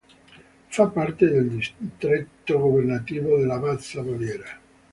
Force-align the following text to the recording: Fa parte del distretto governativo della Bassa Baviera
Fa 0.69 0.87
parte 0.87 1.27
del 1.29 1.47
distretto 1.47 2.57
governativo 2.57 3.37
della 3.37 3.59
Bassa 3.59 4.01
Baviera 4.01 4.59